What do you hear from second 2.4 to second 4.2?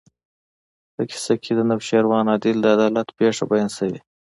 د عدالت پېښه بیان شوې.